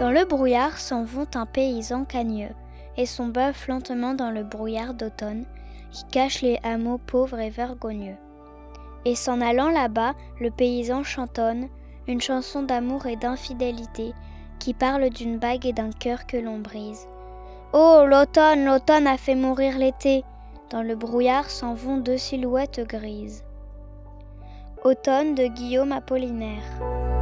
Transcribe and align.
Dans 0.00 0.10
le 0.10 0.24
brouillard 0.24 0.78
s'en 0.78 1.04
vont 1.04 1.26
un 1.34 1.44
paysan 1.44 2.06
cagneux 2.06 2.54
et 2.96 3.04
son 3.04 3.26
bœuf 3.26 3.68
lentement 3.68 4.14
dans 4.14 4.30
le 4.30 4.44
brouillard 4.44 4.94
d'automne 4.94 5.44
qui 5.90 6.04
cache 6.06 6.40
les 6.40 6.58
hameaux 6.62 6.96
pauvres 6.96 7.38
et 7.38 7.50
vergogneux. 7.50 8.16
Et 9.04 9.14
s'en 9.14 9.42
allant 9.42 9.68
là-bas, 9.68 10.14
le 10.40 10.50
paysan 10.50 11.02
chantonne 11.02 11.68
une 12.08 12.22
chanson 12.22 12.62
d'amour 12.62 13.04
et 13.04 13.16
d'infidélité 13.16 14.14
qui 14.58 14.72
parle 14.72 15.10
d'une 15.10 15.38
bague 15.38 15.66
et 15.66 15.74
d'un 15.74 15.90
cœur 15.90 16.26
que 16.26 16.38
l'on 16.38 16.60
brise. 16.60 17.06
Oh, 17.74 18.04
l'automne, 18.06 18.64
l'automne 18.64 19.06
a 19.06 19.18
fait 19.18 19.34
mourir 19.34 19.76
l'été. 19.76 20.24
Dans 20.70 20.82
le 20.82 20.96
brouillard 20.96 21.50
s'en 21.50 21.74
vont 21.74 21.98
deux 21.98 22.16
silhouettes 22.16 22.80
grises. 22.88 23.44
Automne 24.82 25.34
de 25.34 25.46
Guillaume 25.46 25.92
Apollinaire. 25.92 27.19